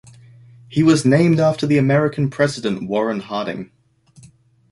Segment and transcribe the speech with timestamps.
[0.67, 3.69] He was named after the American president Warren Harding.